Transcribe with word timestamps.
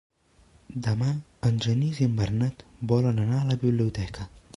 Demà 0.85 1.09
en 1.49 1.59
Genís 1.65 1.99
i 2.03 2.07
en 2.11 2.15
Bernat 2.21 2.65
volen 2.93 3.21
anar 3.25 3.37
a 3.43 3.47
la 3.51 3.59
biblioteca. 3.65 4.27